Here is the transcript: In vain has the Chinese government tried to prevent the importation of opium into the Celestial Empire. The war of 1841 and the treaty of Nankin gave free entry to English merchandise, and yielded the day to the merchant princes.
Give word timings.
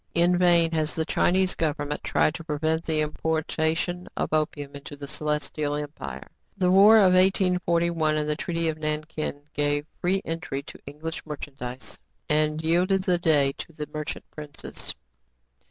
In 0.15 0.35
vain 0.35 0.71
has 0.71 0.95
the 0.95 1.05
Chinese 1.05 1.53
government 1.53 2.03
tried 2.03 2.33
to 2.33 2.43
prevent 2.43 2.85
the 2.85 3.01
importation 3.01 4.07
of 4.17 4.33
opium 4.33 4.73
into 4.73 4.95
the 4.95 5.07
Celestial 5.07 5.75
Empire. 5.75 6.25
The 6.57 6.71
war 6.71 6.97
of 6.97 7.13
1841 7.13 8.17
and 8.17 8.27
the 8.27 8.35
treaty 8.35 8.67
of 8.67 8.79
Nankin 8.79 9.43
gave 9.53 9.85
free 10.01 10.23
entry 10.25 10.63
to 10.63 10.79
English 10.87 11.23
merchandise, 11.23 11.99
and 12.27 12.63
yielded 12.63 13.03
the 13.03 13.19
day 13.19 13.51
to 13.59 13.73
the 13.73 13.85
merchant 13.93 14.25
princes. 14.31 14.95